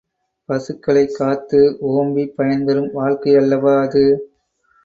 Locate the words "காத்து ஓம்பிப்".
1.13-2.33